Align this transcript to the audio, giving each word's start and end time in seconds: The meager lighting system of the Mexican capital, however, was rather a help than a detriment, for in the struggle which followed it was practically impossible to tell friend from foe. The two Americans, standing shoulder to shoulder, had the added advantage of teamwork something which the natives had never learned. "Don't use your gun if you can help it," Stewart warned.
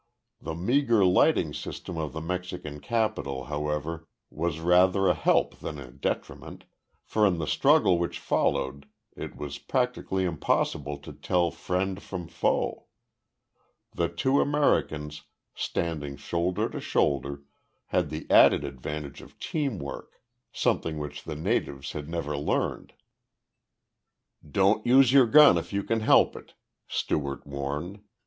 The 0.41 0.55
meager 0.55 1.05
lighting 1.05 1.53
system 1.53 1.95
of 1.95 2.11
the 2.13 2.21
Mexican 2.21 2.79
capital, 2.79 3.43
however, 3.43 4.07
was 4.31 4.57
rather 4.59 5.05
a 5.07 5.13
help 5.13 5.59
than 5.59 5.77
a 5.77 5.91
detriment, 5.91 6.63
for 7.03 7.23
in 7.27 7.37
the 7.37 7.45
struggle 7.45 7.99
which 7.99 8.17
followed 8.17 8.87
it 9.15 9.35
was 9.35 9.59
practically 9.59 10.23
impossible 10.25 10.97
to 10.97 11.13
tell 11.13 11.51
friend 11.51 12.01
from 12.01 12.27
foe. 12.27 12.87
The 13.93 14.09
two 14.09 14.41
Americans, 14.41 15.25
standing 15.53 16.17
shoulder 16.17 16.67
to 16.69 16.79
shoulder, 16.81 17.43
had 17.89 18.09
the 18.09 18.25
added 18.31 18.63
advantage 18.63 19.21
of 19.21 19.37
teamwork 19.37 20.19
something 20.51 20.97
which 20.97 21.25
the 21.25 21.35
natives 21.35 21.91
had 21.91 22.09
never 22.09 22.35
learned. 22.35 22.93
"Don't 24.49 24.83
use 24.83 25.13
your 25.13 25.27
gun 25.27 25.59
if 25.59 25.71
you 25.71 25.83
can 25.83 25.99
help 25.99 26.35
it," 26.35 26.55
Stewart 26.87 27.45
warned. 27.45 28.01